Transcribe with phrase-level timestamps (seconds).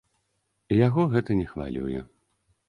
[0.87, 1.99] Яго гэта не хвалюе.